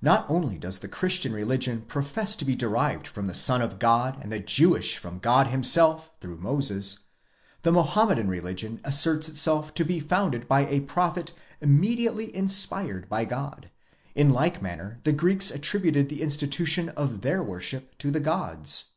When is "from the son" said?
3.08-3.60